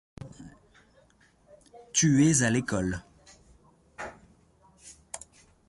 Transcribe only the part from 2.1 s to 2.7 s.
es à